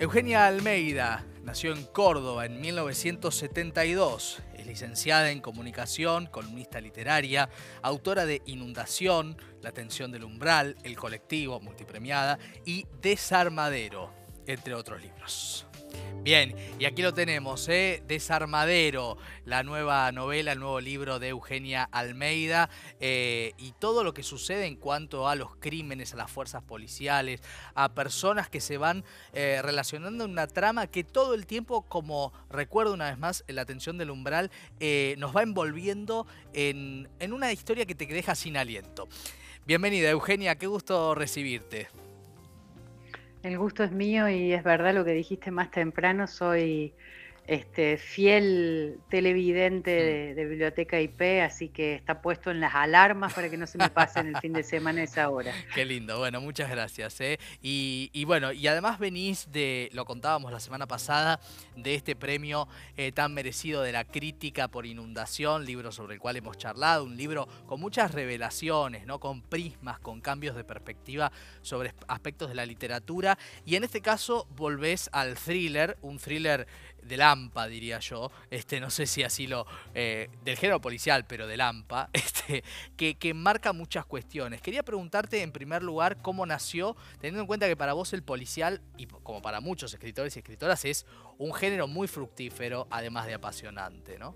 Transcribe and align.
Eugenia 0.00 0.46
Almeida 0.46 1.26
nació 1.42 1.74
en 1.74 1.84
Córdoba 1.84 2.46
en 2.46 2.58
1972. 2.58 4.42
Es 4.54 4.66
licenciada 4.66 5.30
en 5.30 5.42
comunicación, 5.42 6.24
columnista 6.24 6.80
literaria, 6.80 7.50
autora 7.82 8.24
de 8.24 8.40
Inundación, 8.46 9.36
La 9.60 9.72
tensión 9.72 10.10
del 10.10 10.24
umbral, 10.24 10.76
El 10.84 10.96
colectivo, 10.96 11.60
multipremiada 11.60 12.38
y 12.64 12.86
Desarmadero, 13.02 14.10
entre 14.46 14.72
otros 14.72 15.02
libros. 15.02 15.66
Bien, 16.22 16.54
y 16.78 16.84
aquí 16.84 17.00
lo 17.00 17.14
tenemos, 17.14 17.66
¿eh? 17.70 18.02
Desarmadero, 18.06 19.16
la 19.46 19.62
nueva 19.62 20.12
novela, 20.12 20.52
el 20.52 20.58
nuevo 20.58 20.78
libro 20.78 21.18
de 21.18 21.28
Eugenia 21.28 21.88
Almeida, 21.92 22.68
eh, 23.00 23.54
y 23.56 23.72
todo 23.72 24.04
lo 24.04 24.12
que 24.12 24.22
sucede 24.22 24.66
en 24.66 24.76
cuanto 24.76 25.28
a 25.28 25.34
los 25.34 25.56
crímenes, 25.56 26.12
a 26.12 26.18
las 26.18 26.30
fuerzas 26.30 26.62
policiales, 26.62 27.40
a 27.74 27.94
personas 27.94 28.50
que 28.50 28.60
se 28.60 28.76
van 28.76 29.02
eh, 29.32 29.60
relacionando 29.62 30.26
en 30.26 30.32
una 30.32 30.46
trama 30.46 30.88
que 30.88 31.04
todo 31.04 31.32
el 31.32 31.46
tiempo, 31.46 31.82
como 31.88 32.34
recuerdo 32.50 32.92
una 32.92 33.08
vez 33.08 33.18
más, 33.18 33.42
la 33.48 33.62
atención 33.62 33.96
del 33.96 34.10
umbral, 34.10 34.50
eh, 34.78 35.14
nos 35.16 35.34
va 35.34 35.42
envolviendo 35.42 36.26
en, 36.52 37.08
en 37.18 37.32
una 37.32 37.50
historia 37.50 37.86
que 37.86 37.94
te 37.94 38.04
deja 38.04 38.34
sin 38.34 38.58
aliento. 38.58 39.08
Bienvenida, 39.66 40.10
Eugenia, 40.10 40.56
qué 40.56 40.66
gusto 40.66 41.14
recibirte. 41.14 41.88
El 43.42 43.58
gusto 43.58 43.84
es 43.84 43.92
mío 43.92 44.28
y 44.28 44.52
es 44.52 44.62
verdad 44.64 44.94
lo 44.94 45.04
que 45.04 45.12
dijiste 45.12 45.50
más 45.50 45.70
temprano, 45.70 46.26
soy 46.26 46.94
este, 47.50 47.96
fiel 47.96 49.00
televidente 49.08 49.90
de, 49.90 50.34
de, 50.36 50.46
Biblioteca 50.46 51.00
IP, 51.00 51.42
así 51.42 51.68
que 51.68 51.96
está 51.96 52.22
puesto 52.22 52.52
en 52.52 52.60
las 52.60 52.76
alarmas 52.76 53.34
para 53.34 53.50
que 53.50 53.56
no 53.56 53.66
se 53.66 53.76
me 53.76 53.90
pasen 53.90 54.28
el 54.28 54.36
fin 54.36 54.52
de 54.52 54.62
semana 54.62 55.02
esa 55.02 55.28
hora. 55.28 55.52
Qué 55.74 55.84
lindo, 55.84 56.16
bueno, 56.16 56.40
muchas 56.40 56.70
gracias. 56.70 57.20
¿eh? 57.20 57.40
Y, 57.60 58.08
y, 58.12 58.24
bueno, 58.24 58.52
y 58.52 58.68
además 58.68 59.00
venís 59.00 59.50
de, 59.50 59.90
lo 59.94 60.04
contábamos 60.04 60.52
la 60.52 60.60
semana 60.60 60.86
pasada, 60.86 61.40
de 61.74 61.96
este 61.96 62.14
premio 62.14 62.68
eh, 62.96 63.10
tan 63.10 63.34
merecido 63.34 63.82
de 63.82 63.90
la 63.90 64.04
crítica 64.04 64.68
por 64.68 64.86
inundación, 64.86 65.64
libro 65.64 65.90
sobre 65.90 66.14
el 66.14 66.20
cual 66.20 66.36
hemos 66.36 66.56
charlado, 66.56 67.02
un 67.02 67.16
libro 67.16 67.48
con 67.66 67.80
muchas 67.80 68.14
revelaciones, 68.14 69.06
¿no? 69.06 69.18
con 69.18 69.42
prismas, 69.42 69.98
con 69.98 70.20
cambios 70.20 70.54
de 70.54 70.62
perspectiva 70.62 71.32
sobre 71.62 71.94
aspectos 72.06 72.48
de 72.48 72.54
la 72.54 72.64
literatura. 72.64 73.36
Y 73.66 73.74
en 73.74 73.82
este 73.82 74.00
caso 74.00 74.46
volvés 74.54 75.10
al 75.12 75.34
thriller, 75.34 75.98
un 76.00 76.20
thriller 76.20 76.68
de 77.02 77.16
Lampa, 77.16 77.66
diría 77.66 77.98
yo, 77.98 78.30
este, 78.50 78.80
no 78.80 78.90
sé 78.90 79.06
si 79.06 79.22
así 79.22 79.46
lo, 79.46 79.66
eh, 79.94 80.28
del 80.44 80.56
género 80.56 80.80
policial, 80.80 81.26
pero 81.26 81.46
de 81.46 81.56
Lampa, 81.56 82.10
este, 82.12 82.62
que, 82.96 83.16
que, 83.16 83.34
marca 83.34 83.72
muchas 83.72 84.04
cuestiones. 84.04 84.60
Quería 84.60 84.82
preguntarte 84.82 85.42
en 85.42 85.52
primer 85.52 85.82
lugar 85.82 86.20
cómo 86.22 86.46
nació, 86.46 86.96
teniendo 87.20 87.40
en 87.40 87.46
cuenta 87.46 87.66
que 87.66 87.76
para 87.76 87.92
vos 87.92 88.12
el 88.12 88.22
policial, 88.22 88.80
y 88.96 89.06
como 89.06 89.42
para 89.42 89.60
muchos 89.60 89.92
escritores 89.92 90.36
y 90.36 90.40
escritoras, 90.40 90.84
es 90.84 91.06
un 91.38 91.52
género 91.52 91.86
muy 91.86 92.08
fructífero, 92.08 92.86
además 92.90 93.26
de 93.26 93.34
apasionante, 93.34 94.18
¿no? 94.18 94.34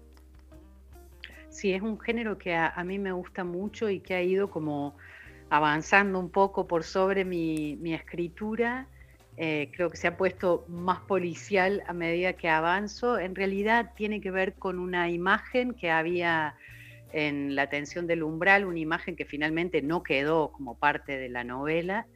Sí, 1.49 1.73
es 1.73 1.83
un 1.83 2.01
género 2.01 2.37
que 2.37 2.55
a, 2.55 2.69
a 2.69 2.83
mí 2.83 2.99
me 2.99 3.13
gusta 3.13 3.45
mucho 3.45 3.89
y 3.89 4.01
que 4.01 4.15
ha 4.15 4.23
ido 4.23 4.51
como 4.51 4.97
avanzando 5.51 6.19
un 6.19 6.31
poco 6.31 6.67
por 6.67 6.83
sobre 6.83 7.25
mi, 7.25 7.77
mi 7.77 7.95
escritura 7.95 8.89
eh, 9.37 9.71
creo 9.75 9.91
que 9.91 9.97
se 9.97 10.07
ha 10.07 10.17
puesto 10.17 10.65
más 10.69 11.01
policial 11.01 11.83
a 11.89 11.93
medida 11.93 12.35
que 12.35 12.49
avanzo. 12.49 13.19
En 13.19 13.35
realidad 13.35 13.93
tiene 13.97 14.21
que 14.21 14.31
ver 14.31 14.55
con 14.55 14.79
una 14.79 15.11
imagen 15.11 15.75
que 15.75 15.91
había 15.91 16.55
en 17.13 17.55
La 17.55 17.69
tensión 17.69 18.07
del 18.07 18.23
umbral, 18.23 18.65
una 18.65 18.79
imagen 18.79 19.17
que 19.17 19.25
finalmente 19.25 19.83
no 19.83 20.03
quedó 20.03 20.51
como 20.51 20.77
parte 20.77 21.17
de 21.17 21.29
la 21.29 21.45
novela 21.45 22.07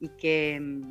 y 0.00 0.08
que, 0.08 0.82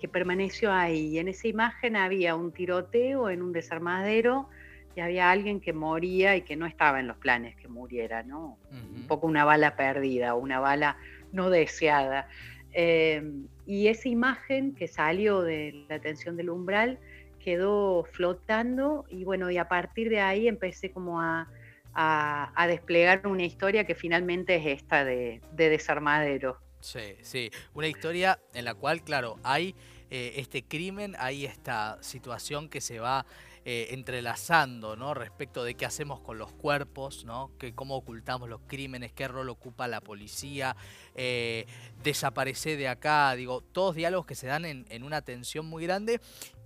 que 0.00 0.08
permaneció 0.08 0.72
ahí. 0.72 1.08
Y 1.08 1.18
en 1.18 1.28
esa 1.28 1.48
imagen 1.48 1.96
había 1.96 2.34
un 2.36 2.52
tiroteo 2.52 3.28
en 3.28 3.42
un 3.42 3.52
desarmadero 3.52 4.48
y 4.94 5.00
había 5.00 5.30
alguien 5.30 5.60
que 5.60 5.72
moría 5.72 6.36
y 6.36 6.42
que 6.42 6.56
no 6.56 6.66
estaba 6.66 6.98
en 7.00 7.06
los 7.06 7.16
planes 7.16 7.56
que 7.56 7.68
muriera, 7.68 8.22
¿no? 8.22 8.58
Uh 8.70 8.74
-huh. 8.74 8.96
Un 8.96 9.06
poco 9.06 9.26
una 9.26 9.44
bala 9.44 9.76
perdida, 9.76 10.34
una 10.34 10.58
bala 10.60 10.96
no 11.32 11.50
deseada. 11.50 12.28
Eh, 12.72 13.22
y 13.68 13.88
esa 13.88 14.08
imagen 14.08 14.74
que 14.74 14.88
salió 14.88 15.42
de 15.42 15.84
la 15.90 16.00
tensión 16.00 16.36
del 16.36 16.48
umbral 16.48 16.98
quedó 17.38 18.02
flotando 18.04 19.04
y 19.10 19.24
bueno, 19.24 19.50
y 19.50 19.58
a 19.58 19.68
partir 19.68 20.08
de 20.08 20.20
ahí 20.20 20.48
empecé 20.48 20.90
como 20.90 21.20
a, 21.20 21.50
a, 21.92 22.66
desplegar 22.66 23.26
una 23.26 23.44
historia 23.44 23.84
que 23.84 23.94
finalmente 23.94 24.56
es 24.56 24.80
esta 24.80 25.04
de, 25.04 25.42
de, 25.52 25.68
Desarmadero. 25.68 26.58
Sí, 26.80 27.16
sí, 27.20 27.50
una 27.74 27.88
historia 27.88 28.40
en 28.54 28.64
la 28.64 28.72
cual, 28.72 29.02
claro, 29.02 29.36
hay 29.42 29.74
eh, 30.10 30.32
este 30.36 30.62
crimen, 30.62 31.14
hay 31.18 31.44
esta 31.44 31.98
situación 32.00 32.70
que 32.70 32.80
se 32.80 33.00
va 33.00 33.26
eh, 33.70 33.92
entrelazando, 33.92 34.96
¿no? 34.96 35.12
Respecto 35.12 35.62
de 35.62 35.74
qué 35.74 35.84
hacemos 35.84 36.20
con 36.20 36.38
los 36.38 36.50
cuerpos, 36.54 37.26
¿no? 37.26 37.50
Que 37.58 37.74
cómo 37.74 37.96
ocultamos 37.96 38.48
los 38.48 38.62
crímenes, 38.66 39.12
qué 39.12 39.28
rol 39.28 39.50
ocupa 39.50 39.86
la 39.86 40.00
policía, 40.00 40.74
eh, 41.14 41.66
desaparece 42.02 42.78
de 42.78 42.88
acá, 42.88 43.34
digo, 43.34 43.60
todos 43.60 43.94
diálogos 43.94 44.24
que 44.24 44.34
se 44.34 44.46
dan 44.46 44.64
en, 44.64 45.02
una 45.02 45.20
tensión 45.20 45.66
muy 45.66 45.84
grande 45.84 46.18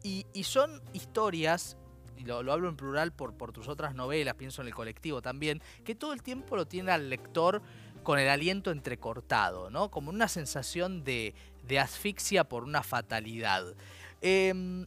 y, 0.05 0.25
son 0.45 0.81
historias 0.93 1.77
y 2.17 2.23
lo, 2.23 2.45
lo, 2.45 2.53
hablo 2.53 2.69
en 2.69 2.77
plural 2.77 3.11
por, 3.11 3.51
tus 3.51 3.67
otras 3.67 3.97
novelas, 3.97 4.37
pienso 4.37 4.63
en 4.63 4.69
el 4.69 4.75
colectivo 4.75 5.21
también, 5.21 5.61
que 5.85 5.97
todo 5.97 6.13
el 6.13 6.23
tiempo 6.23 6.55
lo 6.55 6.67
tiene 6.67 6.93
al 6.93 7.11
lector 7.11 7.63
con 8.05 8.21
el 8.21 8.29
aliento 8.29 8.71
entrecortado, 8.71 9.71
¿no? 9.71 9.91
Como 9.91 10.11
una 10.11 10.29
sensación 10.29 11.03
de, 11.03 11.35
asfixia 11.81 12.45
por 12.45 12.63
una 12.63 12.85
fatalidad. 12.85 13.75
Eh, 14.21 14.87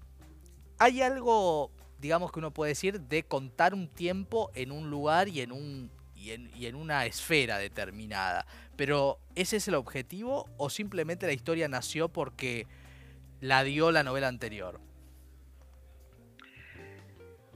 hay 0.77 1.01
algo 1.01 1.71
digamos 2.05 2.31
que 2.31 2.37
uno 2.37 2.51
puede 2.51 2.69
decir, 2.69 3.01
de 3.01 3.23
contar 3.23 3.73
un 3.73 3.87
tiempo 3.87 4.51
en 4.53 4.71
un 4.71 4.91
lugar 4.91 5.27
y 5.27 5.41
en, 5.41 5.51
un, 5.51 5.89
y 6.15 6.31
en, 6.31 6.51
y 6.55 6.67
en 6.67 6.75
una 6.75 7.07
esfera 7.07 7.57
determinada. 7.57 8.45
Pero 8.75 9.17
¿ese 9.33 9.57
es 9.57 9.67
el 9.67 9.73
objetivo 9.73 10.47
o 10.57 10.69
simplemente 10.69 11.25
la 11.25 11.33
historia 11.33 11.67
nació 11.67 12.07
porque 12.09 12.67
la 13.41 13.63
dio 13.63 13.89
la 13.89 14.03
novela 14.03 14.27
anterior? 14.27 14.79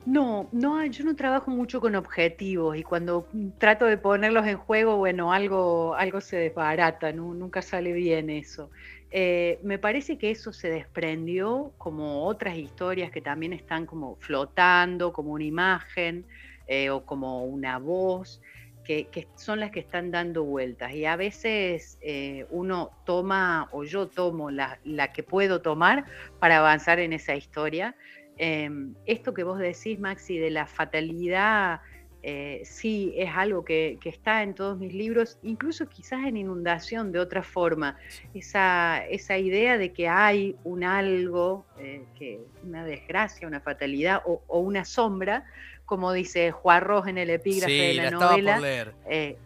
No, 0.08 0.50
no, 0.52 0.84
yo 0.86 1.06
no 1.06 1.16
trabajo 1.16 1.52
mucho 1.52 1.80
con 1.80 1.94
objetivos 1.94 2.76
y 2.76 2.82
cuando 2.82 3.28
trato 3.60 3.86
de 3.86 3.98
ponerlos 3.98 4.48
en 4.48 4.58
juego, 4.58 4.98
bueno, 4.98 5.32
algo, 5.32 5.94
algo 5.94 6.22
se 6.22 6.38
desbarata, 6.38 7.12
nunca 7.12 7.62
sale 7.62 7.94
bien 7.94 8.32
eso. 8.32 8.72
Eh, 9.12 9.60
me 9.64 9.80
parece 9.80 10.18
que 10.18 10.30
eso 10.30 10.54
se 10.54 10.70
desprendió 10.70 11.74
como 11.78 12.26
otras 12.26 12.58
historias 12.58 13.12
que 13.12 13.22
también 13.22 13.54
están 13.54 13.86
como 13.86 14.18
flotando, 14.18 15.12
como 15.12 15.32
una 15.32 15.44
imagen 15.44 16.26
eh, 16.68 16.92
o 16.92 17.06
como 17.06 17.44
una 17.46 17.80
voz, 17.80 18.42
que, 18.84 19.28
son 19.36 19.60
las 19.60 19.70
que 19.70 19.80
están 19.82 20.10
dando 20.10 20.44
vueltas. 20.44 20.94
Y 20.94 21.06
a 21.06 21.16
veces 21.16 22.00
eh, 22.02 22.48
uno 22.50 22.92
toma, 23.06 23.70
o 23.72 23.84
yo 23.84 24.08
tomo 24.08 24.50
la, 24.50 24.80
la, 24.84 25.12
que 25.12 25.22
puedo 25.22 25.62
tomar 25.62 26.06
para 26.40 26.58
avanzar 26.58 27.00
en 27.00 27.14
esa 27.14 27.36
historia. 27.36 27.96
Em, 28.38 28.96
esto 29.06 29.34
que 29.34 29.44
vos 29.44 29.60
decís, 29.60 30.00
Maxi, 30.00 30.40
de 30.40 30.50
la 30.50 30.66
fatalidad 30.66 31.82
eh, 32.22 32.62
sí 32.66 33.14
es 33.16 33.32
algo 33.34 33.64
que, 33.64 33.98
que, 34.02 34.10
está 34.10 34.44
en 34.44 34.54
todos 34.54 34.78
mis 34.78 34.94
libros, 34.94 35.38
incluso 35.42 35.88
quizás 35.88 36.26
en 36.26 36.36
Inundación 36.38 37.12
de 37.12 37.20
otra 37.20 37.44
forma, 37.44 37.98
esa, 38.34 39.06
esa 39.06 39.38
idea 39.38 39.78
de 39.78 39.94
que 39.94 40.10
hay 40.10 40.56
un 40.64 40.84
algo, 40.84 41.66
eh, 41.78 42.04
que 42.18 42.42
una 42.64 42.84
desgracia, 42.84 43.48
una 43.48 43.62
fatalidad 43.62 44.22
o, 44.26 44.42
o, 44.48 44.60
una 44.60 44.84
sombra, 44.84 45.46
como 45.86 46.12
dice 46.12 46.52
Juarros 46.52 47.08
en 47.08 47.18
el 47.18 47.30
epígrafe 47.30 47.72
sí, 47.72 47.80
de 47.80 47.94
la, 47.94 48.04
la 48.04 48.12
novela. 48.12 48.54
Por 48.54 48.62
leer. 48.62 48.94
Eh, 49.10 49.38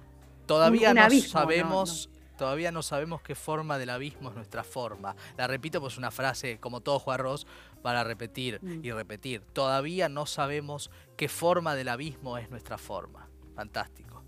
Todavía 0.46 0.90
un, 0.90 0.98
un 0.98 1.00
no 1.00 1.04
abismo, 1.04 1.40
sabemos... 1.40 2.08
No, 2.08 2.14
no 2.14 2.14
todavía 2.38 2.72
no 2.72 2.82
sabemos 2.82 3.22
qué 3.22 3.36
forma 3.36 3.78
del 3.78 3.90
abismo 3.90 4.30
es 4.30 4.36
nuestra 4.36 4.64
forma. 4.64 5.16
La 5.38 5.48
repito, 5.48 5.80
pues 5.80 5.98
una 5.98 6.12
frase, 6.12 6.60
como 6.60 6.82
todo 6.82 7.00
Juan 7.00 7.20
Ross, 7.20 7.48
para 7.84 8.04
repetir 8.04 8.60
mm. 8.64 8.80
y 8.84 8.92
repetir. 8.92 9.42
Todavía 9.42 10.10
no 10.10 10.26
sabemos 10.26 10.90
qué 11.16 11.30
forma 11.30 11.76
del 11.76 11.90
abismo 11.90 12.40
es 12.40 12.50
nuestra 12.50 12.80
forma. 12.80 13.30
Fantástico. 13.56 14.24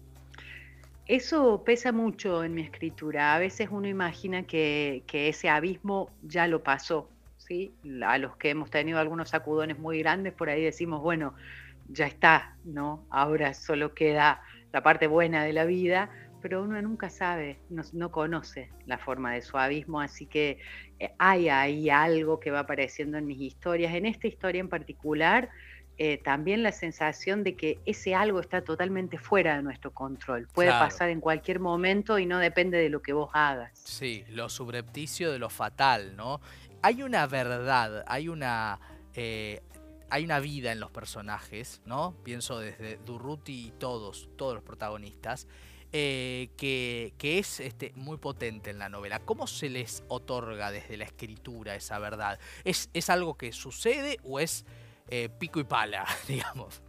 Eso 1.08 1.64
pesa 1.64 1.92
mucho 1.92 2.44
en 2.44 2.54
mi 2.54 2.62
escritura. 2.62 3.34
A 3.34 3.40
veces 3.40 3.70
uno 3.72 3.88
imagina 3.88 4.44
que, 4.44 5.04
que 5.08 5.30
ese 5.30 5.50
abismo 5.50 6.12
ya 6.22 6.48
lo 6.48 6.62
pasó. 6.62 7.10
¿sí? 7.38 7.74
A 8.06 8.18
los 8.18 8.36
que 8.38 8.50
hemos 8.50 8.70
tenido 8.70 9.00
algunos 9.00 9.30
sacudones 9.30 9.80
muy 9.80 10.00
grandes, 10.00 10.34
por 10.34 10.50
ahí 10.50 10.62
decimos, 10.64 11.02
bueno, 11.02 11.34
ya 11.88 12.08
está, 12.08 12.58
¿no? 12.64 13.06
Ahora 13.10 13.54
solo 13.54 13.94
queda 13.94 14.42
la 14.74 14.84
parte 14.84 15.08
buena 15.08 15.44
de 15.44 15.54
la 15.54 15.66
vida 15.66 16.10
pero 16.46 16.62
uno 16.62 16.80
nunca 16.80 17.10
sabe, 17.10 17.58
no, 17.72 17.82
no, 17.94 18.12
conoce 18.12 18.70
la 18.86 19.00
forma 19.00 19.34
de 19.34 19.42
su 19.42 19.58
abismo, 19.58 20.00
así 20.00 20.28
que 20.28 20.60
eh, 21.00 21.12
hay 21.18 21.50
ahí 21.50 21.90
algo 21.90 22.40
que 22.40 22.52
va 22.52 22.60
apareciendo 22.60 23.18
en 23.18 23.26
mis 23.26 23.42
historias. 23.42 23.96
En 23.96 24.06
esta 24.06 24.28
historia 24.28 24.60
en 24.60 24.70
particular, 24.70 25.50
eh, 25.98 26.20
también 26.20 26.62
la 26.62 26.72
sensación 26.72 27.44
de 27.44 27.56
que 27.56 27.80
ese 27.88 28.14
algo 28.14 28.40
está 28.40 28.64
totalmente 28.64 29.18
fuera 29.18 29.56
de 29.56 29.64
nuestro 29.64 29.92
control. 29.92 30.48
Puede 30.54 30.70
claro. 30.70 30.86
pasar 30.86 31.10
en 31.10 31.20
cualquier 31.20 31.60
momento 31.60 32.20
y 32.20 32.28
no 32.28 32.38
depende 32.38 32.78
de 32.78 32.90
lo 32.90 33.02
que 33.02 33.14
vos 33.14 33.32
hagas. 33.34 33.72
Sí, 33.84 34.24
lo 34.30 34.48
subrepticio 34.48 35.32
de 35.32 35.40
lo 35.40 35.50
fatal, 35.50 36.16
¿no? 36.16 36.42
hay 36.86 37.02
una 37.02 37.26
verdad, 37.26 38.04
hay 38.06 38.30
una, 38.30 38.80
eh, 39.16 39.64
hay 40.12 40.24
una 40.24 40.40
vida 40.40 40.72
en 40.72 40.80
los 40.80 40.92
personajes, 40.92 41.82
¿no? 41.84 42.16
Pienso 42.24 42.60
desde 42.60 42.98
Durruti 42.98 43.70
y 43.70 43.72
todos, 43.72 44.30
todos 44.36 44.54
los 44.54 44.64
protagonistas. 44.64 45.48
Eh, 45.92 46.50
que, 46.58 47.14
es 47.22 47.60
este, 47.62 47.94
muy 47.96 48.18
potente 48.18 48.70
en 48.70 48.80
la 48.80 48.90
novela. 48.90 49.20
¿Cómo 49.20 49.48
se 49.48 49.70
les 49.70 50.04
otorga 50.10 50.72
desde 50.72 50.98
la 50.98 51.06
escritura 51.06 51.76
esa 51.76 52.00
verdad? 52.00 52.38
¿Es, 52.66 52.90
es 52.94 53.10
algo 53.10 53.38
que 53.38 53.54
sucede 53.54 54.18
o 54.24 54.40
es 54.40 54.66
eh, 55.10 55.30
pico 55.40 55.60
y 55.60 55.64
pala, 55.64 56.06
digamos? 56.28 56.82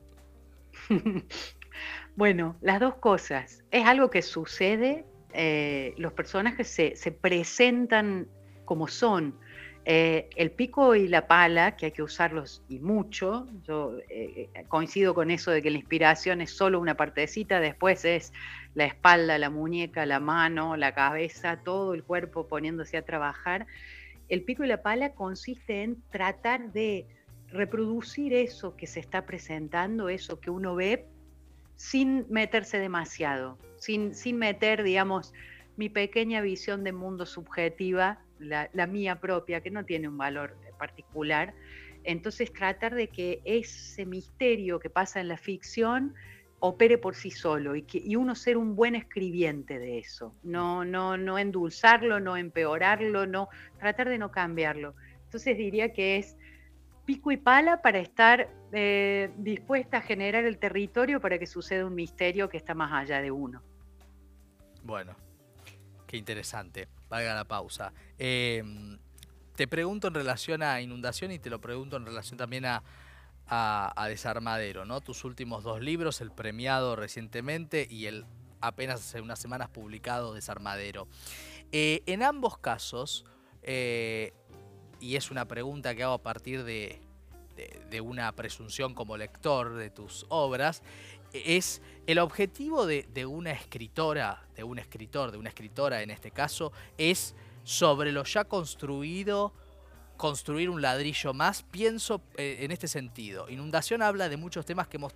bueno, 2.16 2.56
las 2.60 2.80
dos 2.80 2.96
cosas. 2.96 3.62
Es 3.70 3.86
algo 3.86 4.10
que 4.10 4.22
sucede, 4.22 5.04
eh, 5.32 5.94
los 5.98 6.12
personajes 6.12 6.68
se, 6.68 6.96
se 6.96 7.12
presentan 7.12 8.28
como 8.64 8.88
son. 8.88 9.38
Eh, 9.88 10.30
el 10.34 10.50
pico 10.50 10.96
y 10.96 11.06
la 11.06 11.28
pala, 11.28 11.76
que 11.76 11.86
hay 11.86 11.92
que 11.92 12.02
usarlos 12.02 12.60
y 12.68 12.80
mucho, 12.80 13.46
yo 13.62 13.96
eh, 14.08 14.50
eh, 14.52 14.64
coincido 14.66 15.14
con 15.14 15.30
eso 15.30 15.52
de 15.52 15.62
que 15.62 15.70
la 15.70 15.78
inspiración 15.78 16.40
es 16.40 16.50
solo 16.50 16.80
una 16.80 16.96
partecita, 16.96 17.60
después 17.60 18.04
es 18.04 18.32
la 18.74 18.84
espalda, 18.84 19.38
la 19.38 19.48
muñeca, 19.48 20.04
la 20.04 20.18
mano, 20.18 20.76
la 20.76 20.92
cabeza, 20.92 21.60
todo 21.62 21.94
el 21.94 22.02
cuerpo 22.02 22.48
poniéndose 22.48 22.96
a 22.96 23.02
trabajar. 23.02 23.68
El 24.28 24.42
pico 24.42 24.64
y 24.64 24.66
la 24.66 24.82
pala 24.82 25.14
consiste 25.14 25.84
en 25.84 26.02
tratar 26.10 26.72
de 26.72 27.06
reproducir 27.46 28.34
eso 28.34 28.74
que 28.74 28.88
se 28.88 28.98
está 28.98 29.24
presentando, 29.24 30.08
eso 30.08 30.40
que 30.40 30.50
uno 30.50 30.74
ve, 30.74 31.06
sin 31.76 32.26
meterse 32.28 32.80
demasiado, 32.80 33.56
sin, 33.76 34.16
sin 34.16 34.36
meter, 34.36 34.82
digamos, 34.82 35.32
mi 35.76 35.88
pequeña 35.90 36.40
visión 36.40 36.82
de 36.82 36.90
mundo 36.90 37.24
subjetiva 37.24 38.18
la, 38.38 38.86
mía 38.86 39.20
propia, 39.20 39.60
que 39.60 39.70
no 39.70 39.84
tiene 39.84 40.08
un 40.08 40.16
valor 40.16 40.56
particular. 40.78 41.54
Entonces 42.04 42.52
tratar 42.52 42.94
de 42.94 43.08
que 43.08 43.40
ese 43.44 44.06
misterio 44.06 44.78
que 44.78 44.90
pasa 44.90 45.20
en 45.20 45.28
la 45.28 45.36
ficción 45.36 46.14
opere 46.60 46.98
por 46.98 47.14
sí 47.14 47.30
solo 47.30 47.76
y, 47.76 47.82
que, 47.82 47.98
y 47.98 48.16
uno 48.16 48.34
ser 48.34 48.56
un 48.56 48.76
buen 48.76 48.94
escribiente 48.94 49.78
de 49.78 49.98
eso, 49.98 50.34
no, 50.42 50.84
no, 50.84 51.16
no 51.16 51.38
endulzarlo, 51.38 52.18
no 52.18 52.36
empeorarlo, 52.36 53.26
no, 53.26 53.48
tratar 53.78 54.08
de 54.08 54.18
no 54.18 54.30
cambiarlo. 54.30 54.94
Entonces 55.24 55.58
diría 55.58 55.92
que 55.92 56.16
es 56.16 56.36
pico 57.04 57.30
y 57.30 57.36
pala 57.36 57.82
para 57.82 57.98
estar 57.98 58.48
eh, 58.72 59.30
dispuesta 59.36 59.98
a 59.98 60.00
generar 60.00 60.44
el 60.44 60.58
territorio 60.58 61.20
para 61.20 61.38
que 61.38 61.46
suceda 61.46 61.86
un 61.86 61.94
misterio 61.94 62.48
que 62.48 62.56
está 62.56 62.74
más 62.74 62.92
allá 62.92 63.20
de 63.20 63.30
uno. 63.30 63.62
Bueno, 64.82 65.14
qué 66.06 66.16
interesante 66.16 66.88
valga 67.08 67.34
la 67.34 67.44
pausa. 67.44 67.92
Em, 68.18 68.98
te 69.54 69.66
pregunto 69.66 70.08
en 70.08 70.14
relación 70.14 70.62
a 70.62 70.80
inundación 70.80 71.32
y 71.32 71.38
te 71.38 71.50
lo 71.50 71.60
pregunto 71.60 71.96
en 71.96 72.06
relación 72.06 72.36
también 72.38 72.64
a, 72.66 72.82
Desarmadero, 74.08 74.84
¿no? 74.84 75.00
Tus 75.00 75.24
últimos 75.24 75.62
dos 75.62 75.80
libros, 75.80 76.20
el 76.20 76.32
premiado 76.32 76.96
recientemente 76.96 77.86
y 77.88 78.06
el 78.06 78.26
apenas 78.60 79.00
hace 79.00 79.20
unas 79.20 79.38
semanas 79.38 79.68
publicado 79.68 80.34
Desarmadero. 80.34 81.06
Eh, 81.70 82.02
en 82.06 82.24
ambos 82.24 82.58
casos, 82.58 83.24
eh, 83.62 84.32
y 85.00 85.14
es 85.14 85.30
una 85.30 85.46
pregunta 85.46 85.94
que 85.94 86.02
hago 86.02 86.14
a 86.14 86.22
partir 86.22 86.64
de, 86.64 87.00
de, 87.90 88.00
una 88.00 88.32
presunción 88.32 88.94
como 88.94 89.16
lector 89.16 89.74
de 89.74 89.90
tus 89.90 90.26
obras, 90.28 90.82
es 91.44 91.82
el 92.06 92.18
objetivo 92.18 92.86
de, 92.86 93.26
una 93.26 93.50
escritora, 93.50 94.46
de 94.54 94.64
un 94.64 94.78
escritor, 94.78 95.32
de 95.32 95.38
una 95.38 95.48
escritora 95.48 96.02
en 96.02 96.10
este 96.10 96.30
caso, 96.30 96.72
es 96.98 97.34
sobre 97.64 98.12
lo 98.12 98.24
ya 98.24 98.44
construido 98.44 99.52
construir 100.16 100.70
un 100.70 100.80
ladrillo 100.80 101.34
más. 101.34 101.62
Pienso 101.64 102.22
eh, 102.36 102.58
en 102.60 102.70
este 102.70 102.88
sentido. 102.88 103.48
Inundación 103.48 104.02
habla 104.02 104.28
de 104.28 104.36
muchos 104.36 104.64
temas 104.64 104.88
que 104.88 104.96
hemos 104.96 105.12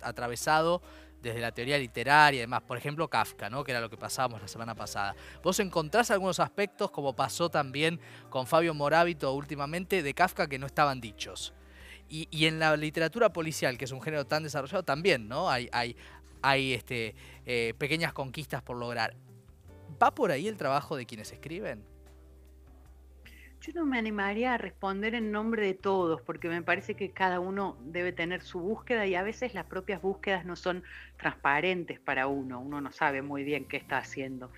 atravesado 0.00 0.82
desde 1.24 1.40
la 1.40 1.52
teoría 1.52 1.78
literaria 1.78 2.38
y 2.38 2.40
demás. 2.40 2.62
Por 2.62 2.76
ejemplo, 2.76 3.08
Kafka, 3.08 3.50
¿no? 3.50 3.64
que 3.64 3.72
era 3.72 3.80
lo 3.80 3.90
que 3.90 3.96
pasábamos 3.96 4.40
la 4.40 4.48
semana 4.48 4.74
pasada. 4.74 5.16
¿Vos 5.42 5.58
encontrás 5.60 6.10
algunos 6.10 6.38
aspectos, 6.38 6.90
como 6.90 7.14
pasó 7.14 7.48
también 7.48 7.98
con 8.30 8.46
Fabio 8.46 8.74
Morábito 8.74 9.32
últimamente, 9.32 10.02
de 10.02 10.14
Kafka 10.14 10.46
que 10.46 10.58
no 10.58 10.66
estaban 10.66 11.00
dichos? 11.00 11.54
Y, 12.08 12.46
en 12.46 12.60
la 12.60 12.76
literatura 12.76 13.32
policial, 13.32 13.76
que 13.76 13.86
es 13.86 13.92
un 13.92 14.00
género 14.00 14.24
tan 14.24 14.44
desarrollado, 14.44 14.84
también, 14.84 15.28
¿no? 15.28 15.50
Hay, 15.50 15.96
este, 16.72 17.14
eh, 17.46 17.74
pequeñas 17.78 18.12
conquistas 18.12 18.62
por 18.62 18.76
lograr. 18.76 19.16
¿Va 20.00 20.14
por 20.14 20.30
ahí 20.30 20.46
el 20.46 20.56
trabajo 20.56 20.96
de 20.96 21.06
quienes 21.06 21.32
escriben? 21.32 21.84
Yo 23.60 23.72
no 23.72 23.86
me 23.86 23.96
animaría 23.96 24.52
a 24.52 24.58
responder 24.58 25.14
en 25.14 25.32
nombre 25.32 25.64
de 25.64 25.72
todos, 25.72 26.20
porque 26.20 26.48
me 26.48 26.60
parece 26.60 26.96
que 26.96 27.12
cada 27.12 27.40
uno 27.40 27.78
debe 27.80 28.12
tener 28.12 28.42
su 28.42 28.60
búsqueda 28.60 29.06
y 29.06 29.14
a 29.14 29.22
veces 29.22 29.54
las 29.54 29.64
propias 29.64 30.02
búsquedas 30.02 30.44
no 30.44 30.54
son 30.54 30.84
transparentes 31.16 31.98
para 31.98 32.26
uno, 32.26 32.60
uno 32.60 32.82
no 32.82 32.92
sabe 32.92 33.22
muy 33.22 33.42
bien 33.42 33.64
qué 33.64 33.78
está 33.78 33.96
haciendo. 33.96 34.52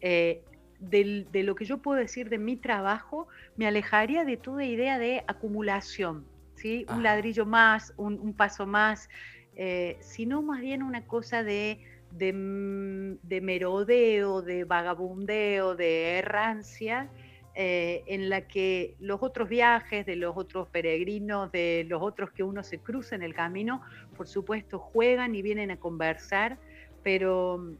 Eh, 0.00 0.44
de 0.78 1.42
lo 1.42 1.56
que 1.56 1.64
yo 1.64 1.78
puedo 1.78 1.98
decir 1.98 2.28
de 2.28 2.38
mi 2.38 2.56
trabajo, 2.56 3.26
me 3.56 3.66
alejaría 3.66 4.24
de 4.24 4.36
toda 4.36 4.64
idea 4.64 4.98
de 4.98 5.24
acumulación. 5.26 6.24
Un 6.64 6.84
ah. 6.88 7.00
ladrillo 7.00 7.46
más, 7.46 7.92
un, 7.96 8.34
paso 8.34 8.66
más, 8.66 9.08
eh, 9.56 9.96
sino 10.00 10.42
más 10.42 10.60
bien 10.60 10.82
una 10.82 11.06
cosa 11.06 11.42
de, 11.42 11.78
mm, 12.12 13.26
de, 13.26 13.40
merodeo, 13.40 14.42
de 14.42 14.64
vagabundeo, 14.64 15.74
de 15.74 16.18
errancia, 16.18 17.10
eh, 17.54 18.02
en 18.06 18.30
la 18.30 18.48
que 18.48 18.94
los 18.98 19.22
otros 19.22 19.48
viajes, 19.48 20.06
de 20.06 20.16
los 20.16 20.34
otros 20.36 20.68
peregrinos, 20.68 21.52
de 21.52 21.84
los 21.86 22.00
otros 22.00 22.30
que 22.30 22.42
uno 22.42 22.62
se 22.62 22.78
cruza 22.78 23.14
en 23.14 23.22
el 23.22 23.34
camino, 23.34 23.82
por 24.16 24.26
supuesto 24.26 24.78
juegan 24.78 25.34
y 25.34 25.42
vienen 25.42 25.70
a 25.70 25.76
conversar, 25.76 26.56
pero 27.02 27.58
mm, 27.58 27.76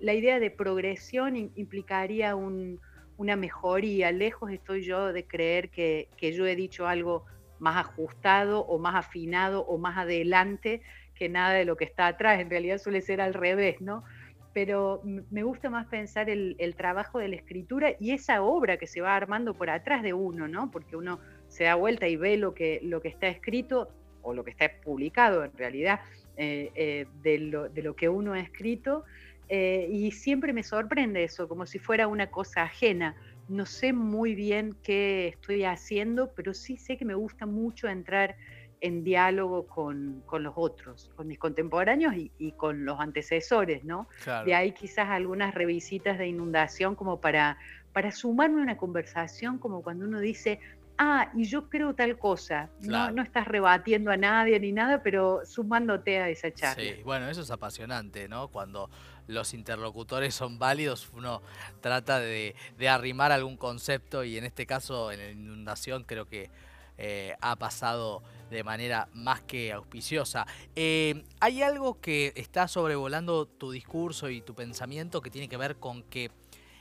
la 0.00 0.12
idea 0.12 0.38
de 0.40 0.50
progresión 0.50 1.36
implicaría 1.36 2.36
una 2.36 3.36
mejoría. 3.36 4.12
Lejos 4.12 4.50
estoy 4.50 4.82
yo 4.82 5.12
de 5.12 5.24
creer 5.24 5.70
que, 5.70 6.08
que 6.18 6.34
yo 6.34 6.46
he 6.46 6.54
dicho 6.54 6.86
algo 6.86 7.24
más 7.64 7.78
ajustado 7.78 8.60
o 8.60 8.78
más 8.78 8.94
afinado 8.94 9.64
o 9.64 9.78
más 9.78 9.96
adelante 9.96 10.82
que 11.14 11.30
nada 11.30 11.54
de 11.54 11.64
lo 11.64 11.76
que 11.76 11.84
está 11.84 12.06
atrás. 12.06 12.38
En 12.38 12.50
realidad 12.50 12.78
suele 12.78 13.00
ser 13.00 13.22
al 13.22 13.32
revés, 13.32 13.80
¿no? 13.80 14.04
Pero 14.52 15.00
me 15.02 15.42
gusta 15.42 15.70
más 15.70 15.86
pensar 15.86 16.28
el, 16.28 16.74
trabajo 16.76 17.18
de 17.18 17.28
la 17.28 17.36
escritura 17.36 17.94
y 17.98 18.12
esa 18.12 18.42
obra 18.42 18.76
que 18.76 18.86
se 18.86 19.00
va 19.00 19.16
armando 19.16 19.54
por 19.54 19.70
atrás 19.70 20.02
de 20.02 20.12
uno, 20.12 20.46
¿no? 20.46 20.70
Porque 20.70 20.94
uno 20.94 21.18
se 21.48 21.64
da 21.64 21.74
vuelta 21.74 22.06
y 22.06 22.16
ve 22.16 22.36
lo 22.36 22.54
que, 22.54 22.80
lo 22.82 23.00
que 23.00 23.08
está 23.08 23.28
escrito 23.28 23.88
o 24.22 24.34
lo 24.34 24.44
que 24.44 24.50
está 24.50 24.70
publicado 24.84 25.42
en 25.44 25.56
realidad 25.56 26.00
eh, 26.36 26.70
eh, 26.74 27.06
de, 27.22 27.38
lo, 27.38 27.68
de, 27.68 27.82
lo, 27.82 27.96
que 27.96 28.08
uno 28.08 28.34
ha 28.34 28.40
escrito. 28.40 29.04
Eh, 29.48 29.88
y 29.90 30.12
siempre 30.12 30.52
me 30.52 30.62
sorprende 30.62 31.24
eso, 31.24 31.48
como 31.48 31.66
si 31.66 31.78
fuera 31.78 32.06
una 32.08 32.30
cosa 32.30 32.62
ajena 32.62 33.16
no 33.48 33.66
sé 33.66 33.92
muy 33.92 34.34
bien 34.34 34.76
qué 34.82 35.28
estoy 35.28 35.64
haciendo, 35.64 36.32
pero 36.34 36.54
sí 36.54 36.76
sé 36.76 36.96
que 36.96 37.04
me 37.04 37.14
gusta 37.14 37.46
mucho 37.46 37.88
entrar 37.88 38.36
en 38.80 39.02
diálogo 39.02 39.66
con, 39.66 40.22
los 40.40 40.52
otros, 40.56 41.10
con 41.16 41.26
mis 41.26 41.38
contemporáneos 41.38 42.14
y, 42.16 42.52
con 42.52 42.84
los 42.84 43.00
antecesores, 43.00 43.82
¿no? 43.82 44.08
De 44.44 44.54
ahí 44.54 44.72
quizás 44.72 45.08
algunas 45.08 45.54
revisitas 45.54 46.18
de 46.18 46.28
inundación 46.28 46.94
como 46.94 47.18
para, 47.20 47.56
para 47.92 48.10
sumarme 48.10 48.60
a 48.60 48.64
una 48.64 48.76
conversación, 48.76 49.58
como 49.58 49.82
cuando 49.82 50.04
uno 50.04 50.20
dice, 50.20 50.60
ah, 50.98 51.30
y 51.34 51.44
yo 51.44 51.68
creo 51.68 51.94
tal 51.94 52.18
cosa. 52.18 52.70
No, 52.80 53.10
no 53.10 53.22
estás 53.22 53.46
rebatiendo 53.46 54.10
a 54.10 54.16
nadie 54.16 54.58
ni 54.60 54.72
nada, 54.72 55.02
pero 55.02 55.40
sumándote 55.44 56.18
a 56.18 56.28
esa 56.28 56.52
charla. 56.52 56.82
Sí, 56.82 57.02
bueno, 57.04 57.28
eso 57.28 57.42
es 57.42 57.50
apasionante, 57.50 58.28
¿no? 58.28 58.48
Cuando 58.48 58.90
los 59.26 59.54
interlocutores 59.54 60.34
son 60.34 60.58
válidos, 60.58 61.10
uno 61.14 61.42
trata 61.80 62.20
de, 62.20 62.54
arrimar 62.88 63.32
algún 63.32 63.56
concepto 63.56 64.24
y 64.24 64.36
en 64.36 64.44
este 64.44 64.66
caso 64.66 65.10
en 65.10 65.18
la 65.18 65.30
inundación 65.30 66.04
creo 66.04 66.26
que 66.26 66.50
eh, 66.98 67.34
ha 67.40 67.56
pasado 67.56 68.22
de 68.50 68.62
manera 68.62 69.08
más 69.14 69.40
que 69.40 69.72
auspiciosa. 69.72 70.46
Eh, 70.76 71.24
¿Hay 71.40 71.62
algo 71.62 72.00
que 72.00 72.32
está 72.36 72.68
sobrevolando 72.68 73.46
tu 73.46 73.70
discurso 73.72 74.30
y 74.30 74.42
tu 74.42 74.54
pensamiento 74.54 75.20
que 75.20 75.30
tiene 75.30 75.48
que 75.48 75.56
ver 75.56 75.76
con 75.76 76.02
que 76.04 76.30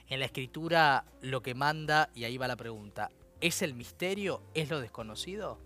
en 0.09 0.19
la 0.19 0.25
escritura 0.25 1.05
lo 1.21 1.41
que 1.41 1.55
manda, 1.55 2.09
y 2.13 2.25
ahí 2.25 2.37
va 2.37 2.47
la 2.47 2.57
pregunta, 2.57 3.09
¿es 3.43 3.61
el 3.61 3.73
misterio? 3.73 4.41
¿Es 4.53 4.69
lo 4.69 4.79
desconocido? 4.79 5.59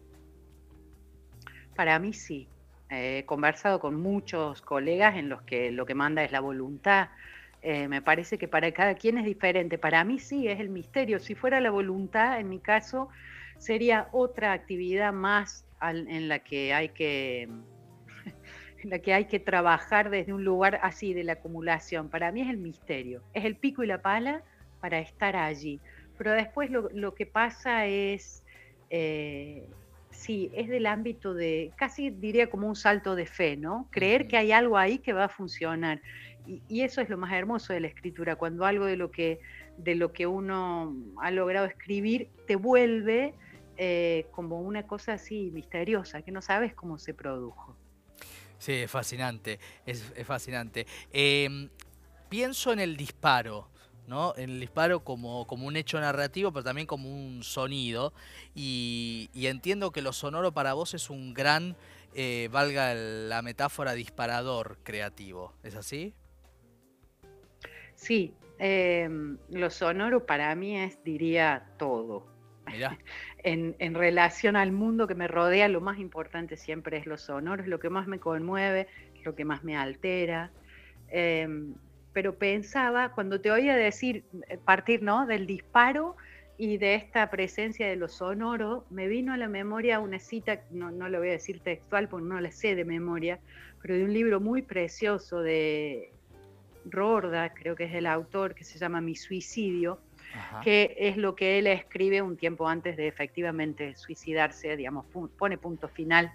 Para 1.76 2.00
mí 2.00 2.12
sí. 2.12 2.50
He 2.90 3.24
conversado 3.26 3.80
con 3.80 4.02
muchos 4.02 4.62
colegas 4.62 5.16
en 5.16 5.30
los 5.30 5.44
que 5.44 5.72
lo 5.72 5.86
que 5.86 5.94
manda 5.94 6.24
es 6.24 6.32
la 6.32 6.40
voluntad. 6.40 7.10
Eh, 7.62 7.88
me 7.88 8.02
parece 8.02 8.40
que 8.40 8.48
para 8.48 8.72
cada 8.72 8.96
quien 8.96 9.20
es 9.20 9.26
diferente. 9.26 9.78
Para 9.78 10.04
mí 10.04 10.18
sí 10.18 10.48
es 10.48 10.60
el 10.60 10.70
misterio. 10.70 11.20
Si 11.20 11.36
fuera 11.36 11.62
la 11.62 11.70
voluntad, 11.70 12.40
en 12.40 12.50
mi 12.50 12.60
caso, 12.60 13.10
sería 13.60 14.10
otra 14.12 14.54
actividad 14.54 15.14
más 15.14 15.66
en 15.82 16.28
la 16.28 16.40
que 16.40 16.74
hay 16.74 16.90
que 16.90 17.44
en 18.84 18.90
la 18.90 19.00
que 19.00 19.14
hay 19.14 19.26
que 19.26 19.40
trabajar 19.40 20.10
desde 20.10 20.34
un 20.34 20.44
lugar 20.44 20.80
así 20.82 21.14
de 21.14 21.24
la 21.24 21.34
acumulación. 21.34 22.10
Para 22.10 22.32
mí 22.32 22.42
es 22.42 22.50
el 22.50 22.58
misterio, 22.58 23.22
es 23.34 23.46
el 23.46 23.56
pico 23.56 23.84
y 23.84 23.88
la 23.88 24.02
pala 24.02 24.42
para 24.82 25.00
estar 25.00 25.36
allí, 25.36 25.80
pero 26.18 26.34
después 26.34 26.70
lo, 26.72 27.14
que 27.14 27.26
pasa 27.26 27.86
es, 27.86 28.44
eh, 28.90 29.68
sí, 30.12 30.50
es 30.54 30.68
del 30.68 30.86
ámbito 30.86 31.34
de, 31.34 31.72
casi 31.78 32.10
diría 32.10 32.50
como 32.50 32.68
un 32.68 32.76
salto 32.76 33.16
de 33.16 33.26
fe, 33.26 33.56
¿no? 33.56 33.88
Creer 33.92 34.28
que 34.28 34.38
hay 34.38 34.52
algo 34.52 34.78
ahí 34.78 35.00
que 35.00 35.14
va 35.14 35.26
a 35.26 35.30
funcionar. 35.30 36.02
Y, 36.46 36.82
eso 36.82 37.02
es 37.02 37.10
lo 37.10 37.18
más 37.18 37.34
hermoso 37.34 37.74
de 37.74 37.82
la 37.82 37.88
escritura, 37.88 38.36
cuando 38.38 38.66
algo 38.66 38.86
de 38.86 38.96
lo 38.96 39.12
que, 39.12 39.40
de 39.78 39.96
lo 39.96 40.14
que 40.14 40.28
uno 40.28 40.96
ha 41.22 41.30
logrado 41.32 41.66
escribir 41.66 42.30
te 42.48 42.56
vuelve 42.56 43.34
eh, 43.76 44.26
como 44.32 44.62
una 44.62 44.88
cosa 44.88 45.14
así 45.14 45.52
misteriosa, 45.54 46.22
que 46.22 46.32
no 46.32 46.42
sabes 46.42 46.74
cómo 46.74 46.98
se 46.98 47.14
produjo. 47.14 47.76
Sí, 48.58 48.74
es 48.74 48.92
fascinante, 48.92 49.60
es, 49.86 50.04
fascinante. 50.26 50.88
Em, 51.12 51.70
pienso 52.30 52.74
en 52.74 52.80
el 52.80 52.98
disparo. 52.98 53.70
¿No? 54.08 54.34
En 54.38 54.50
el 54.50 54.60
disparo 54.60 55.02
como, 55.02 55.46
como 55.46 55.68
un 55.68 55.76
hecho 55.76 56.00
narrativo, 56.00 56.52
pero 56.52 56.64
también 56.64 56.88
como 56.88 57.10
un 57.10 57.44
sonido. 57.44 58.14
Y, 58.56 59.30
entiendo 59.36 59.92
que 59.92 60.02
lo 60.02 60.14
sonoro 60.14 60.52
para 60.54 60.74
vos 60.74 60.94
es 60.94 61.10
un 61.10 61.34
gran, 61.34 61.76
eh, 62.16 62.50
valga 62.52 62.94
la 62.96 63.42
metáfora, 63.42 63.94
disparador 63.94 64.78
creativo. 64.84 65.54
¿Es 65.64 65.76
así? 65.76 66.14
Sí, 67.96 68.34
em, 68.60 69.38
lo 69.50 69.70
sonoro 69.70 70.26
para 70.26 70.54
mí 70.56 70.78
es, 70.78 71.04
diría, 71.04 71.70
todo. 71.78 72.26
en, 73.44 73.76
en, 73.80 73.94
relación 73.94 74.56
al 74.56 74.72
mundo 74.72 75.08
que 75.08 75.16
me 75.16 75.28
rodea, 75.28 75.68
lo 75.68 75.82
más 75.82 76.00
importante 76.00 76.58
siempre 76.58 76.98
es 76.98 77.06
lo 77.06 77.18
sonoro, 77.18 77.62
es 77.62 77.70
lo 77.70 77.80
que 77.80 77.90
más 77.90 78.08
me 78.08 78.20
conmueve, 78.20 78.88
lo 79.24 79.36
que 79.36 79.46
más 79.46 79.64
me 79.64 79.76
altera. 79.76 80.52
Em, 81.10 81.76
pero 82.14 82.36
pensaba, 82.36 83.12
cuando 83.12 83.40
te 83.42 83.52
oía 83.52 83.76
decir, 83.76 84.24
eh, 84.50 84.58
partir 84.58 85.04
¿no? 85.04 85.26
del 85.26 85.48
disparo 85.48 86.16
y 86.58 86.78
de 86.78 86.96
esta 86.96 87.30
presencia 87.30 87.88
de 87.88 87.96
lo 87.96 88.08
sonoro, 88.08 88.86
me 88.90 89.08
vino 89.08 89.34
a 89.34 89.38
la 89.38 89.48
memoria 89.48 90.00
una 90.00 90.20
cita, 90.20 90.62
no, 90.72 90.90
no 90.92 91.10
lo 91.10 91.20
voy 91.20 91.30
a 91.30 91.34
decir 91.34 91.60
textual 91.60 92.10
porque 92.10 92.26
no 92.26 92.40
la 92.40 92.52
sé 92.52 92.76
de 92.76 92.86
memoria, 92.86 93.40
pero 93.82 93.96
de 93.96 94.04
un 94.04 94.14
libro 94.14 94.40
muy 94.40 94.64
precioso 94.64 95.42
de 95.42 96.12
Rorda, 96.90 97.54
creo 97.54 97.76
que 97.76 97.86
es 97.86 97.94
el 97.94 98.06
autor, 98.06 98.56
que 98.56 98.64
se 98.64 98.80
llama 98.80 99.02
Mi 99.02 99.16
suicidio, 99.16 100.00
que 100.64 100.96
es 100.98 101.18
lo 101.18 101.36
que 101.36 101.58
él 101.60 101.68
escribe 101.68 102.22
un 102.22 102.38
tiempo 102.38 102.68
antes 102.68 102.98
de 102.98 103.08
efectivamente 103.08 103.96
suicidarse, 103.96 104.76
digamos, 104.76 105.06
pone 105.38 105.58
punto 105.58 105.88
final 105.88 106.32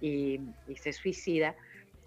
y, 0.00 0.40
se 0.76 0.92
suicida. 0.92 1.54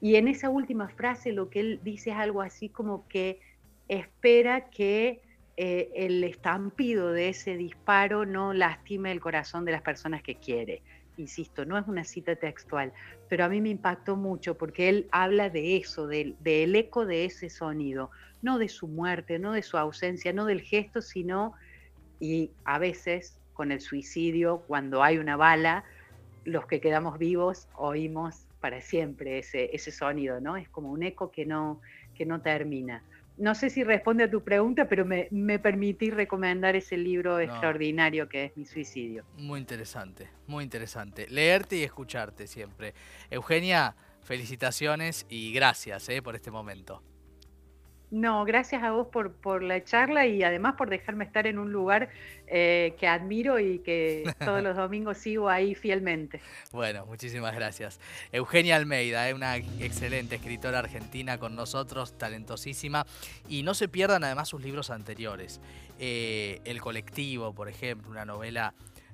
Y 0.01 0.16
en 0.16 0.27
esa 0.27 0.50
última 0.50 0.89
frase 0.89 1.32
lo 1.32 1.50
que 1.50 1.60
él 1.60 1.80
dice 1.84 2.12
es 2.12 2.18
algo 2.18 2.42
así 2.42 2.70
como 2.70 3.08
que 3.08 3.39
espera 3.88 4.70
que 4.70 5.22
eh, 5.58 5.89
el 5.96 6.24
estampido 6.24 7.12
de 7.12 7.30
ese 7.30 7.58
disparo 7.58 8.25
no 8.25 8.54
lastime 8.54 9.12
el 9.12 9.20
corazón 9.20 9.66
de 9.66 9.72
las 9.72 9.82
personas 9.82 10.22
que 10.22 10.36
quiere. 10.36 10.84
Insisto, 11.18 11.66
no 11.66 11.80
es 11.80 11.88
una 11.88 12.04
cita 12.04 12.36
textual, 12.36 12.94
pero 13.27 13.46
a 13.46 13.50
mí 13.50 13.60
me 13.60 13.70
impactó 13.70 14.16
mucho 14.16 14.56
porque 14.56 14.88
él 14.88 15.08
habla 15.12 15.50
de 15.50 15.77
eso, 15.77 16.06
del 16.06 16.36
eco 16.75 17.08
de 17.08 17.25
ese 17.25 17.50
sonido 17.50 18.12
no 18.42 18.58
de 18.58 18.70
su 18.70 18.88
muerte, 18.88 19.39
no 19.39 19.51
de 19.54 19.63
su 19.63 19.77
ausencia, 19.77 20.34
no 20.34 20.46
del 20.46 20.62
gesto, 20.62 21.01
sino, 21.01 21.54
y 22.20 22.51
a 22.66 22.80
veces 22.80 23.39
con 23.54 23.72
el 23.72 23.82
suicidio, 23.82 24.63
cuando 24.68 25.04
hay 25.04 25.18
una 25.18 25.36
bala, 25.36 25.84
los 26.46 26.66
que 26.68 26.80
quedamos 26.80 27.18
vivos 27.18 27.68
oímos 27.75 28.47
para 28.60 28.82
siempre 28.82 29.40
ese, 29.40 29.70
ese 29.74 29.92
sonido, 29.92 30.40
¿no? 30.42 30.58
Es 30.58 30.70
como 30.70 30.92
un 30.92 31.04
eco 31.04 31.32
que 31.32 31.46
no, 31.46 31.82
que 32.16 32.26
no 32.26 32.42
termina. 32.42 33.04
No 33.38 33.54
sé 33.54 33.70
si 33.70 33.84
responde 33.84 34.24
a 34.24 34.32
tu 34.32 34.44
pregunta, 34.44 34.90
pero 34.90 35.06
me, 35.06 35.28
me 35.30 35.60
permití 35.60 36.10
recomendar 36.10 36.76
ese 36.76 36.98
libro 36.98 37.40
extraordinario 37.40 38.28
que 38.28 38.46
es 38.46 38.58
Mi 38.58 38.66
suicidio. 38.66 39.26
Muy 39.38 39.60
interesante, 39.60 40.28
muy 40.48 40.64
interesante. 40.64 41.28
Leerte 41.30 41.76
y 41.76 41.84
escucharte 41.84 42.48
siempre. 42.48 42.96
Eugenia, 43.30 43.96
felicitaciones 44.24 45.28
y 45.30 45.54
gracias 45.54 46.10
eh, 46.10 46.22
por 46.24 46.36
este 46.36 46.50
momento. 46.50 47.04
No, 48.10 48.46
gracias 48.46 48.84
a 48.84 48.92
vos 48.92 49.08
por, 49.08 49.34
por 49.34 49.62
la 49.62 49.84
charla 49.84 50.26
y 50.26 50.42
además 50.42 50.76
por 50.78 50.90
dejarme 50.90 51.26
estar 51.26 51.46
en 51.46 51.60
un 51.60 51.74
lugar 51.74 52.10
eh, 52.48 52.96
que 52.98 53.06
admiro 53.06 53.60
y 53.60 53.80
que 53.80 54.24
todos 54.46 54.64
los 54.64 54.78
domingos 54.78 55.18
sigo 55.18 55.50
ahí 55.50 55.76
fielmente. 55.76 56.40
Bueno, 56.72 57.06
muchísimas 57.06 57.54
gracias. 57.54 58.00
Eugenia 58.32 58.78
Almeida, 58.78 59.28
es 59.28 59.32
eh, 59.32 59.36
una 59.36 59.58
excelente 59.58 60.36
escritora 60.36 60.80
argentina 60.80 61.38
con 61.38 61.56
nosotros, 61.56 62.18
talentosísima. 62.18 63.06
Y 63.50 63.64
no 63.64 63.74
se 63.74 63.90
pierdan 63.90 64.24
además 64.24 64.48
sus 64.48 64.62
libros 64.62 64.90
anteriores. 64.90 65.60
Eh, 66.00 66.62
El 66.64 66.80
colectivo, 66.80 67.54
por 67.54 67.68
ejemplo, 67.68 68.10
una 68.10 68.24
novela 68.24 68.74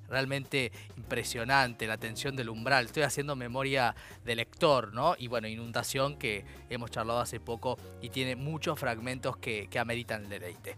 realmente 0.10 0.72
impresionante, 0.98 1.88
la 1.88 1.98
tensión 1.98 2.36
del 2.36 2.50
umbral. 2.50 2.86
Estoy 2.86 3.04
haciendo 3.04 3.36
memoria 3.36 3.96
de 4.26 4.36
lector, 4.36 4.94
¿no? 4.94 5.16
Y 5.18 5.28
bueno, 5.28 5.48
Inundación, 5.48 6.18
que 6.18 6.46
hemos 6.70 6.92
charlado 6.92 7.20
hace 7.20 7.40
poco 7.40 7.78
y 8.02 8.10
tiene 8.10 8.36
muchos 8.36 8.80
fragmentos 8.80 9.38
que, 9.38 9.70
ameritan 9.80 10.24
el 10.24 10.30
deleite. 10.30 10.76